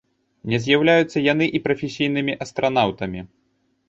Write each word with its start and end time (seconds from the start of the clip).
Не 0.51 0.59
з'яўляюцца 0.61 1.21
яны 1.33 1.45
і 1.59 1.61
прафесійнымі 1.67 2.33
астранаўтамі. 2.47 3.21